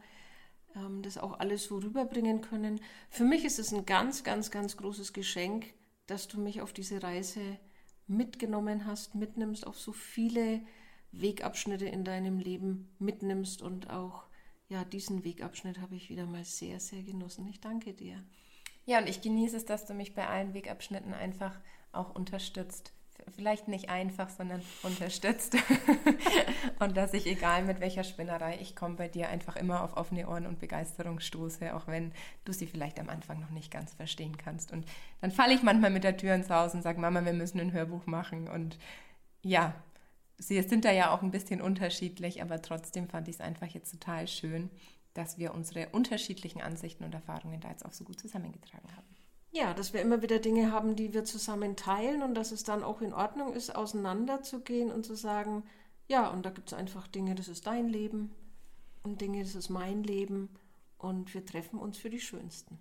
ähm, 0.77 1.03
das 1.03 1.19
auch 1.19 1.41
alles 1.41 1.65
so 1.65 1.79
rüberbringen 1.79 2.43
können. 2.43 2.81
Für 3.11 3.25
mich 3.25 3.45
ist 3.45 3.59
es 3.59 3.73
ein 3.73 3.87
ganz, 3.87 4.23
ganz, 4.23 4.51
ganz 4.53 4.77
großes 4.77 5.13
Geschenk, 5.13 5.67
dass 6.07 6.29
du 6.29 6.41
mich 6.41 6.63
auf 6.63 6.73
diese 6.73 7.03
Reise 7.03 7.59
mitgenommen 8.07 8.87
hast, 8.87 9.17
mitnimmst, 9.17 9.67
auf 9.67 9.79
so 9.79 9.93
viele 9.93 10.63
Wegabschnitte 11.11 11.87
in 11.87 12.05
deinem 12.05 12.39
Leben 12.39 12.89
mitnimmst 12.99 13.63
und 13.63 13.91
auch 13.91 14.29
ja, 14.69 14.85
diesen 14.85 15.25
Wegabschnitt 15.25 15.81
habe 15.81 15.97
ich 15.97 16.11
wieder 16.11 16.27
mal 16.27 16.45
sehr, 16.45 16.79
sehr 16.79 17.03
genossen. 17.03 17.49
Ich 17.49 17.61
danke 17.61 17.95
dir. 17.95 18.23
Ja, 18.89 18.99
und 18.99 19.07
ich 19.07 19.21
genieße 19.21 19.57
es, 19.57 19.67
dass 19.67 19.85
du 19.85 19.93
mich 19.93 20.15
bei 20.15 20.27
allen 20.27 20.55
Wegabschnitten 20.55 21.13
einfach 21.13 21.55
auch 21.93 22.15
unterstützt 22.15 22.93
vielleicht 23.37 23.69
nicht 23.69 23.91
einfach, 23.91 24.31
sondern 24.31 24.63
unterstützt. 24.83 25.57
und 26.79 26.97
dass 26.97 27.13
ich, 27.13 27.27
egal 27.27 27.65
mit 27.65 27.81
welcher 27.81 28.05
Spinnerei 28.05 28.59
ich 28.61 28.75
komme, 28.75 28.95
bei 28.95 29.09
dir 29.09 29.29
einfach 29.29 29.57
immer 29.57 29.83
auf 29.83 29.97
offene 29.97 30.27
Ohren 30.29 30.47
und 30.47 30.61
Begeisterung 30.61 31.21
stoße, 31.21 31.75
auch 31.75 31.87
wenn 31.89 32.13
du 32.45 32.53
sie 32.53 32.67
vielleicht 32.67 32.99
am 32.99 33.11
Anfang 33.11 33.41
noch 33.41 33.51
nicht 33.51 33.71
ganz 33.71 33.93
verstehen 33.93 34.39
kannst. 34.39 34.73
Und 34.73 34.87
dann 35.21 35.31
falle 35.31 35.53
ich 35.53 35.63
manchmal 35.63 35.91
mit 35.91 36.05
der 36.05 36.17
Tür 36.17 36.35
ins 36.35 36.49
Haus 36.49 36.73
und 36.73 36.83
sage, 36.83 37.01
Mama, 37.01 37.23
wir 37.25 37.35
müssen 37.35 37.61
ein 37.61 37.73
Hörbuch 37.73 38.07
machen. 38.07 38.49
Und 38.49 38.79
ja, 39.43 39.75
sie 40.39 40.63
sind 40.63 40.87
da 40.87 40.93
ja 40.93 41.13
auch 41.13 41.23
ein 41.23 41.31
bisschen 41.31 41.61
unterschiedlich, 41.61 42.41
aber 42.41 42.63
trotzdem 42.63 43.09
fand 43.09 43.29
ich 43.29 43.35
es 43.35 43.41
einfach 43.41 43.67
jetzt 43.67 43.91
total 43.91 44.27
schön, 44.27 44.71
dass 45.15 45.39
wir 45.39 45.55
unsere 45.55 45.89
unterschiedlichen 45.91 46.61
Ansichten 46.61 47.05
und 47.05 47.15
Erfahrungen 47.15 47.61
da 47.61 47.71
jetzt 47.71 47.85
auch 47.85 47.93
so 47.93 48.05
gut 48.05 48.21
zusammengetragen 48.21 48.95
haben. 48.97 49.07
Ja, 49.51 49.75
dass 49.75 49.93
wir 49.93 50.03
immer 50.03 50.23
wieder 50.23 50.39
Dinge 50.39 50.73
haben, 50.73 50.95
die 50.95 51.15
wir 51.15 51.25
zusammen 51.25 51.75
teilen 51.75 52.23
und 52.23 52.35
dass 52.35 52.53
es 52.53 52.65
dann 52.65 52.85
auch 52.85 53.01
in 53.01 53.15
Ordnung 53.15 53.55
ist, 53.55 53.75
auseinanderzugehen 53.75 54.93
und 54.93 55.05
zu 55.05 55.15
sagen, 55.15 55.65
ja, 56.07 56.29
und 56.29 56.45
da 56.45 56.51
gibt 56.51 56.69
es 56.69 56.79
einfach 56.79 57.07
Dinge, 57.07 57.35
das 57.35 57.49
ist 57.49 57.67
dein 57.67 57.89
Leben 57.89 58.35
und 59.03 59.21
Dinge, 59.21 59.43
das 59.43 59.55
ist 59.55 59.69
mein 59.69 60.03
Leben 60.03 60.51
und 60.99 61.33
wir 61.35 61.45
treffen 61.45 61.79
uns 61.79 61.99
für 61.99 62.11
die 62.11 62.21
schönsten. 62.21 62.79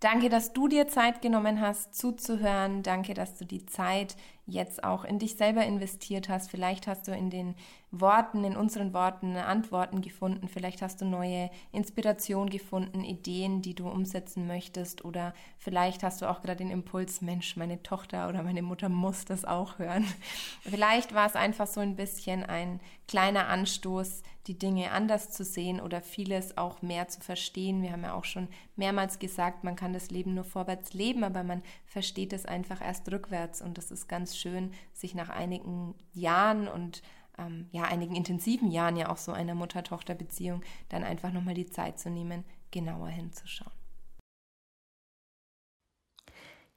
Danke, 0.00 0.28
dass 0.28 0.52
du 0.52 0.68
dir 0.68 0.88
Zeit 0.88 1.22
genommen 1.22 1.60
hast, 1.60 1.94
zuzuhören. 1.94 2.82
Danke, 2.82 3.14
dass 3.14 3.36
du 3.36 3.46
die 3.46 3.64
Zeit 3.64 4.16
jetzt 4.46 4.84
auch 4.84 5.04
in 5.04 5.18
dich 5.18 5.34
selber 5.34 5.64
investiert 5.64 6.28
hast. 6.28 6.50
Vielleicht 6.50 6.86
hast 6.86 7.08
du 7.08 7.12
in 7.12 7.30
den 7.30 7.54
Worten, 7.90 8.44
in 8.44 8.56
unseren 8.56 8.92
Worten 8.92 9.36
Antworten 9.36 10.02
gefunden. 10.02 10.48
Vielleicht 10.48 10.82
hast 10.82 11.00
du 11.00 11.04
neue 11.04 11.50
Inspiration 11.72 12.48
gefunden, 12.48 13.02
Ideen, 13.02 13.60
die 13.62 13.74
du 13.74 13.88
umsetzen 13.88 14.46
möchtest. 14.46 15.04
Oder 15.04 15.34
vielleicht 15.58 16.02
hast 16.02 16.22
du 16.22 16.30
auch 16.30 16.42
gerade 16.42 16.56
den 16.58 16.70
Impuls, 16.70 17.20
Mensch, 17.20 17.56
meine 17.56 17.82
Tochter 17.82 18.28
oder 18.28 18.42
meine 18.42 18.62
Mutter 18.62 18.88
muss 18.88 19.24
das 19.24 19.44
auch 19.44 19.78
hören. 19.78 20.04
Vielleicht 20.62 21.14
war 21.14 21.26
es 21.26 21.36
einfach 21.36 21.66
so 21.66 21.80
ein 21.80 21.96
bisschen 21.96 22.44
ein 22.44 22.80
kleiner 23.08 23.48
Anstoß, 23.48 24.22
die 24.46 24.58
Dinge 24.58 24.92
anders 24.92 25.30
zu 25.30 25.44
sehen 25.44 25.80
oder 25.80 26.00
vieles 26.00 26.56
auch 26.56 26.82
mehr 26.82 27.08
zu 27.08 27.20
verstehen. 27.20 27.82
Wir 27.82 27.92
haben 27.92 28.04
ja 28.04 28.14
auch 28.14 28.24
schon 28.24 28.48
mehrmals 28.76 29.18
gesagt, 29.18 29.64
man 29.64 29.76
kann 29.76 29.92
das 29.92 30.10
Leben 30.10 30.34
nur 30.34 30.44
vorwärts 30.44 30.92
leben, 30.92 31.24
aber 31.24 31.42
man 31.42 31.62
versteht 31.96 32.34
es 32.34 32.44
einfach 32.44 32.82
erst 32.82 33.10
rückwärts. 33.10 33.62
Und 33.62 33.78
das 33.78 33.90
ist 33.90 34.06
ganz 34.06 34.36
schön, 34.36 34.72
sich 34.92 35.14
nach 35.14 35.30
einigen 35.30 35.94
Jahren 36.12 36.68
und 36.68 37.00
ähm, 37.38 37.70
ja, 37.72 37.84
einigen 37.84 38.14
intensiven 38.14 38.70
Jahren 38.70 38.96
ja 38.96 39.08
auch 39.08 39.16
so 39.16 39.32
einer 39.32 39.54
Mutter-Tochter-Beziehung 39.54 40.60
dann 40.90 41.04
einfach 41.04 41.32
nochmal 41.32 41.54
die 41.54 41.70
Zeit 41.70 41.98
zu 41.98 42.10
nehmen, 42.10 42.44
genauer 42.70 43.08
hinzuschauen. 43.08 43.72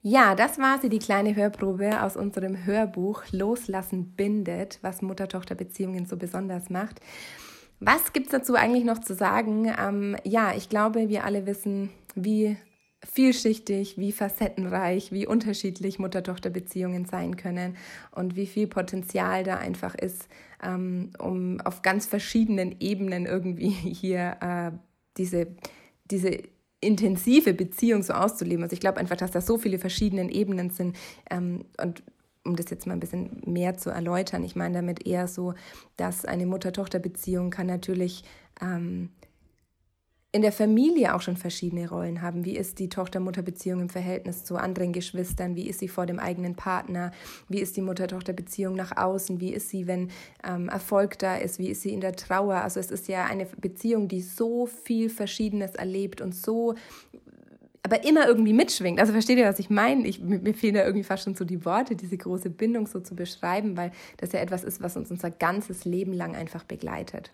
Ja, 0.02 0.36
das 0.36 0.58
war 0.58 0.80
sie, 0.80 0.88
die 0.88 1.00
kleine 1.00 1.36
Hörprobe 1.36 2.02
aus 2.02 2.16
unserem 2.16 2.66
Hörbuch 2.66 3.24
Loslassen 3.34 4.16
bindet, 4.16 4.80
was 4.82 5.02
Mutter-Tochter-Beziehungen 5.02 6.06
so 6.06 6.16
besonders 6.16 6.70
macht. 6.70 7.02
Was 7.82 8.14
gibt 8.14 8.28
es 8.28 8.32
dazu 8.32 8.56
eigentlich 8.56 8.86
noch 8.86 9.00
zu 9.00 9.14
sagen? 9.14 9.70
Ähm, 9.78 10.16
ja, 10.24 10.54
ich 10.56 10.70
glaube, 10.70 11.10
wir 11.10 11.26
alle 11.26 11.46
wissen, 11.46 11.90
wie 12.16 12.56
vielschichtig, 13.06 13.98
wie 13.98 14.12
facettenreich, 14.12 15.12
wie 15.12 15.26
unterschiedlich 15.26 16.00
Mutter-Tochter-Beziehungen 16.00 17.06
sein 17.06 17.38
können 17.38 17.78
und 18.12 18.36
wie 18.36 18.48
viel 18.48 18.68
Potenzial 18.68 19.44
da 19.44 19.56
einfach 19.56 19.96
ist, 19.96 20.28
ähm, 20.64 21.12
um 21.18 21.62
auf 21.62 21.82
ganz 21.82 22.06
verschiedenen 22.06 22.76
Ebenen 22.80 23.26
irgendwie 23.26 23.70
hier 23.70 24.38
äh, 24.42 24.72
diese, 25.18 25.48
diese 26.12 26.40
intensive 26.82 27.54
Beziehung 27.54 28.04
so 28.04 28.14
auszuleben. 28.14 28.64
Also 28.64 28.74
ich 28.74 28.80
glaube 28.80 29.00
einfach, 29.00 29.18
dass 29.18 29.32
da 29.32 29.42
so 29.42 29.58
viele 29.58 29.80
verschiedene 29.80 30.32
Ebenen 30.32 30.70
sind 30.70 30.96
ähm, 31.30 31.66
und 31.82 32.04
um 32.46 32.56
das 32.56 32.70
jetzt 32.70 32.88
mal 32.88 32.94
ein 32.94 33.02
bisschen 33.02 33.42
mehr 33.46 33.78
zu 33.78 33.90
erläutern, 33.90 34.44
ich 34.44 34.56
meine 34.56 34.76
damit 34.76 35.06
eher 35.06 35.28
so, 35.28 35.54
dass 35.98 36.26
eine 36.26 36.46
Mutter-Tochter-Beziehung 36.46 37.50
kann 37.50 37.68
natürlich 37.68 38.24
ähm, 38.62 39.10
in 40.32 40.44
der 40.44 40.52
Familie 40.52 41.16
auch 41.16 41.22
schon 41.22 41.38
verschiedene 41.38 41.90
Rollen 41.90 42.22
haben. 42.22 42.46
Wie 42.46 42.56
ist 42.56 42.78
die 42.78 42.88
Tochter-Mutter-Beziehung 42.90 43.82
im 43.82 43.90
Verhältnis 43.90 44.46
zu 44.46 44.58
anderen 44.58 44.94
Geschwistern? 44.94 45.56
Wie 45.56 45.68
ist 45.68 45.80
sie 45.80 45.88
vor 45.88 46.06
dem 46.06 46.20
eigenen 46.20 46.56
Partner? 46.56 47.12
Wie 47.48 47.60
ist 47.60 47.76
die 47.78 47.82
Mutter-Tochter-Beziehung 47.82 48.76
nach 48.76 48.96
außen? 48.96 49.40
Wie 49.40 49.54
ist 49.54 49.70
sie, 49.70 49.88
wenn 49.88 50.12
ähm, 50.44 50.70
Erfolg 50.70 51.18
da 51.18 51.36
ist? 51.36 51.58
Wie 51.58 51.70
ist 51.70 51.82
sie 51.82 51.94
in 51.94 52.02
der 52.02 52.16
Trauer? 52.16 52.56
Also 52.56 52.80
es 52.80 52.92
ist 52.92 53.08
ja 53.08 53.26
eine 53.26 53.46
Beziehung, 53.46 54.08
die 54.08 54.22
so 54.22 54.68
viel 54.68 55.10
Verschiedenes 55.10 55.74
erlebt 55.74 56.22
und 56.22 56.36
so 56.36 56.76
aber 57.82 58.04
immer 58.04 58.28
irgendwie 58.28 58.54
mitschwingt. 58.54 59.00
Also 59.00 59.14
versteht 59.14 59.40
ihr, 59.40 59.48
was 59.48 59.58
ich 59.58 59.72
meine? 59.72 60.06
Ich, 60.06 60.20
mir 60.22 60.54
fehlen 60.54 60.76
da 60.76 60.84
irgendwie 60.84 61.06
fast 61.06 61.24
schon 61.24 61.34
so 61.34 61.44
die 61.44 61.66
Worte, 61.66 61.96
diese 61.96 62.18
große 62.18 62.52
Bindung 62.52 62.86
so 62.86 63.00
zu 63.00 63.16
beschreiben, 63.16 63.78
weil 63.78 63.92
das 64.18 64.32
ja 64.32 64.42
etwas 64.42 64.64
ist, 64.64 64.84
was 64.84 64.96
uns 64.96 65.10
unser 65.10 65.32
ganzes 65.32 65.86
Leben 65.86 66.14
lang 66.14 66.36
einfach 66.36 66.66
begleitet. 66.66 67.32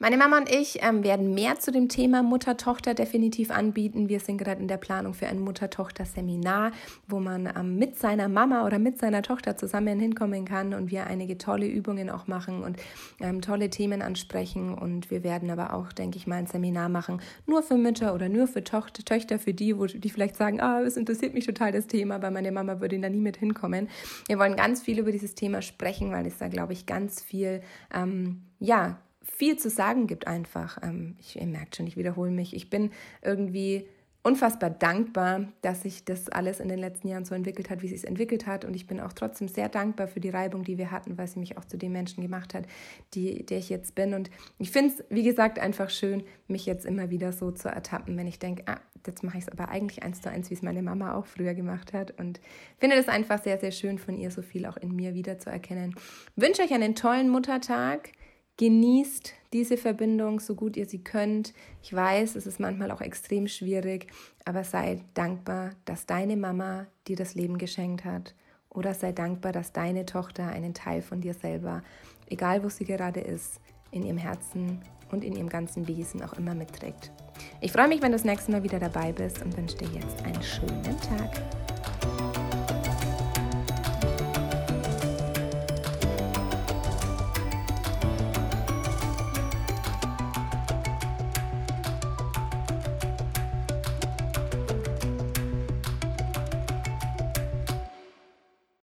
Meine 0.00 0.16
Mama 0.16 0.36
und 0.36 0.48
ich 0.48 0.78
ähm, 0.84 1.02
werden 1.02 1.34
mehr 1.34 1.58
zu 1.58 1.72
dem 1.72 1.88
Thema 1.88 2.22
Mutter-Tochter 2.22 2.94
definitiv 2.94 3.50
anbieten. 3.50 4.08
Wir 4.08 4.20
sind 4.20 4.38
gerade 4.38 4.60
in 4.60 4.68
der 4.68 4.76
Planung 4.76 5.12
für 5.12 5.26
ein 5.26 5.40
Mutter-Tochter-Seminar, 5.40 6.70
wo 7.08 7.18
man 7.18 7.52
ähm, 7.58 7.78
mit 7.78 7.98
seiner 7.98 8.28
Mama 8.28 8.64
oder 8.64 8.78
mit 8.78 9.00
seiner 9.00 9.22
Tochter 9.22 9.56
zusammen 9.56 9.98
hinkommen 9.98 10.44
kann 10.44 10.72
und 10.72 10.92
wir 10.92 11.08
einige 11.08 11.36
tolle 11.36 11.66
Übungen 11.66 12.10
auch 12.10 12.28
machen 12.28 12.62
und 12.62 12.76
ähm, 13.18 13.42
tolle 13.42 13.70
Themen 13.70 14.00
ansprechen. 14.00 14.72
Und 14.72 15.10
wir 15.10 15.24
werden 15.24 15.50
aber 15.50 15.74
auch, 15.74 15.92
denke 15.92 16.16
ich 16.16 16.28
mal, 16.28 16.36
ein 16.36 16.46
Seminar 16.46 16.88
machen, 16.88 17.20
nur 17.46 17.64
für 17.64 17.76
Mütter 17.76 18.14
oder 18.14 18.28
nur 18.28 18.46
für 18.46 18.62
Tochter, 18.62 19.04
Töchter, 19.04 19.40
für 19.40 19.52
die, 19.52 19.76
wo 19.76 19.86
die 19.86 20.10
vielleicht 20.10 20.36
sagen, 20.36 20.60
ah, 20.60 20.80
es 20.80 20.96
interessiert 20.96 21.34
mich 21.34 21.44
total 21.44 21.72
das 21.72 21.88
Thema, 21.88 22.14
aber 22.14 22.30
meine 22.30 22.52
Mama 22.52 22.80
würde 22.80 23.00
da 23.00 23.08
nie 23.08 23.18
mit 23.18 23.38
hinkommen. 23.38 23.88
Wir 24.28 24.38
wollen 24.38 24.54
ganz 24.54 24.80
viel 24.80 25.00
über 25.00 25.10
dieses 25.10 25.34
Thema 25.34 25.60
sprechen, 25.60 26.12
weil 26.12 26.24
es 26.24 26.38
da, 26.38 26.46
glaube 26.46 26.72
ich, 26.72 26.86
ganz 26.86 27.20
viel, 27.20 27.62
ähm, 27.92 28.42
ja, 28.60 29.00
viel 29.36 29.58
zu 29.58 29.70
sagen 29.70 30.06
gibt 30.06 30.26
einfach. 30.26 30.78
Ähm, 30.82 31.16
ich, 31.20 31.40
ihr 31.40 31.46
merkt 31.46 31.76
schon, 31.76 31.86
ich 31.86 31.96
wiederhole 31.96 32.30
mich. 32.30 32.54
Ich 32.54 32.70
bin 32.70 32.90
irgendwie 33.22 33.86
unfassbar 34.22 34.68
dankbar, 34.68 35.48
dass 35.62 35.82
sich 35.82 36.04
das 36.04 36.28
alles 36.28 36.60
in 36.60 36.68
den 36.68 36.78
letzten 36.78 37.08
Jahren 37.08 37.24
so 37.24 37.34
entwickelt 37.34 37.70
hat, 37.70 37.82
wie 37.82 37.86
es 37.86 37.92
sich 37.92 38.06
entwickelt 38.06 38.46
hat. 38.46 38.64
Und 38.64 38.74
ich 38.74 38.86
bin 38.86 39.00
auch 39.00 39.12
trotzdem 39.12 39.48
sehr 39.48 39.68
dankbar 39.68 40.08
für 40.08 40.20
die 40.20 40.28
Reibung, 40.28 40.64
die 40.64 40.76
wir 40.76 40.90
hatten, 40.90 41.16
weil 41.16 41.28
sie 41.28 41.38
mich 41.38 41.56
auch 41.56 41.64
zu 41.64 41.78
dem 41.78 41.92
Menschen 41.92 42.22
gemacht 42.22 42.52
hat, 42.52 42.66
die, 43.14 43.46
der 43.46 43.58
ich 43.58 43.70
jetzt 43.70 43.94
bin. 43.94 44.14
Und 44.14 44.28
ich 44.58 44.70
finde 44.70 44.94
es, 44.94 45.04
wie 45.08 45.22
gesagt, 45.22 45.58
einfach 45.58 45.88
schön, 45.88 46.24
mich 46.46 46.66
jetzt 46.66 46.84
immer 46.84 47.10
wieder 47.10 47.32
so 47.32 47.52
zu 47.52 47.68
ertappen, 47.68 48.16
wenn 48.16 48.26
ich 48.26 48.38
denke, 48.38 48.64
ah, 48.66 48.80
jetzt 49.06 49.22
mache 49.22 49.38
ich 49.38 49.44
es 49.44 49.48
aber 49.48 49.68
eigentlich 49.68 50.02
eins 50.02 50.20
zu 50.20 50.28
eins, 50.28 50.50
wie 50.50 50.54
es 50.54 50.62
meine 50.62 50.82
Mama 50.82 51.14
auch 51.14 51.26
früher 51.26 51.54
gemacht 51.54 51.92
hat. 51.92 52.18
Und 52.20 52.40
finde 52.78 52.96
das 52.96 53.08
einfach 53.08 53.42
sehr, 53.42 53.58
sehr 53.58 53.70
schön 53.70 53.98
von 53.98 54.18
ihr, 54.18 54.30
so 54.30 54.42
viel 54.42 54.66
auch 54.66 54.76
in 54.76 54.94
mir 54.94 55.14
wiederzuerkennen. 55.14 55.94
Wünsche 56.36 56.62
euch 56.62 56.72
einen 56.72 56.94
tollen 56.94 57.30
Muttertag. 57.30 58.10
Genießt 58.58 59.34
diese 59.52 59.76
Verbindung 59.76 60.40
so 60.40 60.56
gut 60.56 60.76
ihr 60.76 60.86
sie 60.86 60.98
könnt. 60.98 61.54
Ich 61.80 61.94
weiß, 61.94 62.34
es 62.34 62.44
ist 62.44 62.58
manchmal 62.58 62.90
auch 62.90 63.00
extrem 63.00 63.46
schwierig, 63.46 64.08
aber 64.44 64.64
sei 64.64 65.00
dankbar, 65.14 65.70
dass 65.84 66.06
deine 66.06 66.36
Mama 66.36 66.86
dir 67.06 67.14
das 67.14 67.36
Leben 67.36 67.56
geschenkt 67.56 68.04
hat. 68.04 68.34
Oder 68.68 68.94
sei 68.94 69.12
dankbar, 69.12 69.52
dass 69.52 69.72
deine 69.72 70.06
Tochter 70.06 70.48
einen 70.48 70.74
Teil 70.74 71.02
von 71.02 71.20
dir 71.20 71.34
selber, 71.34 71.82
egal 72.26 72.64
wo 72.64 72.68
sie 72.68 72.84
gerade 72.84 73.20
ist, 73.20 73.60
in 73.92 74.02
ihrem 74.02 74.18
Herzen 74.18 74.82
und 75.12 75.22
in 75.22 75.36
ihrem 75.36 75.48
ganzen 75.48 75.86
Wesen 75.86 76.20
auch 76.22 76.32
immer 76.32 76.54
mitträgt. 76.54 77.12
Ich 77.60 77.70
freue 77.70 77.88
mich, 77.88 78.02
wenn 78.02 78.10
du 78.10 78.18
das 78.18 78.24
nächste 78.24 78.50
Mal 78.50 78.64
wieder 78.64 78.80
dabei 78.80 79.12
bist 79.12 79.40
und 79.40 79.56
wünsche 79.56 79.76
dir 79.76 79.88
jetzt 79.94 80.20
einen 80.24 80.42
schönen 80.42 81.00
Tag. 81.00 81.77